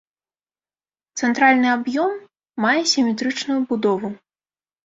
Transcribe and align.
Цэнтральны 1.19 1.69
аб'ём 1.75 2.11
мае 2.65 2.81
сіметрычную 2.93 3.59
будову. 3.75 4.13